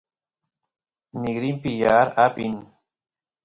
[1.19, 2.55] nigrinpi yaar apin